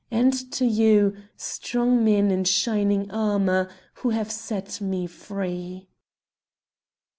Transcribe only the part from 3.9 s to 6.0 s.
who have set me free!"